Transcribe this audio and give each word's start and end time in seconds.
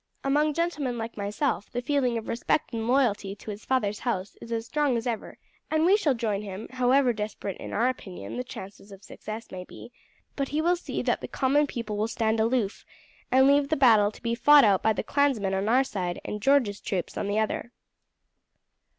Among 0.23 0.55
gentlemen 0.55 0.97
like 0.97 1.15
myself 1.15 1.69
the 1.69 1.79
feeling 1.79 2.17
of 2.17 2.27
respect 2.27 2.73
and 2.73 2.87
loyalty 2.87 3.35
to 3.35 3.51
his 3.51 3.65
father's 3.65 3.99
house 3.99 4.35
is 4.41 4.51
as 4.51 4.65
strong 4.65 4.97
as 4.97 5.05
ever, 5.05 5.37
and 5.69 5.85
we 5.85 5.95
shall 5.95 6.15
join 6.15 6.41
him, 6.41 6.67
however 6.71 7.13
desperate, 7.13 7.57
in 7.57 7.71
our 7.71 7.87
opinion, 7.87 8.35
the 8.35 8.43
chances 8.43 8.91
of 8.91 9.03
success 9.03 9.51
may 9.51 9.63
be; 9.63 9.91
but 10.35 10.47
he 10.49 10.59
will 10.59 10.75
see 10.75 11.03
that 11.03 11.21
the 11.21 11.27
common 11.27 11.67
people 11.67 11.97
will 11.97 12.07
stand 12.07 12.39
aloof, 12.39 12.83
and 13.31 13.45
leave 13.45 13.69
the 13.69 13.75
battle 13.77 14.09
to 14.09 14.23
be 14.23 14.33
fought 14.33 14.63
out 14.63 14.81
by 14.81 14.91
the 14.93 15.03
clansmen 15.03 15.53
on 15.53 15.69
our 15.69 15.83
side 15.83 16.19
and 16.25 16.41
George's 16.41 16.81
troops 16.81 17.15
on 17.15 17.27
the 17.27 17.37
other." 17.37 17.71